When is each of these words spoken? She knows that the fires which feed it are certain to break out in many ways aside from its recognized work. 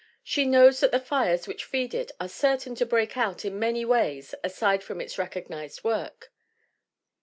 She 0.23 0.45
knows 0.45 0.79
that 0.79 0.89
the 0.91 0.99
fires 0.99 1.47
which 1.47 1.63
feed 1.63 1.93
it 1.93 2.11
are 2.19 2.27
certain 2.27 2.73
to 2.73 2.87
break 2.87 3.15
out 3.17 3.45
in 3.45 3.59
many 3.59 3.85
ways 3.85 4.33
aside 4.43 4.83
from 4.83 4.99
its 4.99 5.19
recognized 5.19 5.83
work. 5.83 6.33